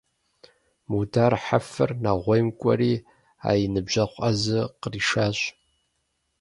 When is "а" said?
3.49-3.51